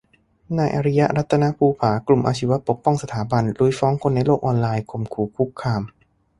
[0.57, 5.81] นายอริยะ รัตนภูผา กลุ่มอาชีวะปกป้องสถาบันกษัตริย์ ลุยฟ้องคนในโลกออนไลน์ข่มขู่คุกคาม